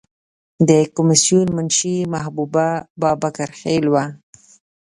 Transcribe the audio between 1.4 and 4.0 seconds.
منشی محبوبه بابکر خیل